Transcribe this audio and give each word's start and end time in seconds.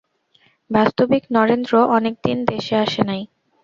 বাস্তবিক 0.71 1.23
নরেন্দ্র 1.35 1.73
অনেক 1.97 2.15
দিন 2.25 2.37
দেশে 2.51 2.75
আসে 2.85 3.01
নাই। 3.03 3.21